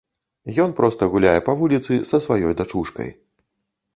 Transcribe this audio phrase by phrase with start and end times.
[0.63, 3.09] Ён проста гуляе па вуліцы са сваёй дачушкай.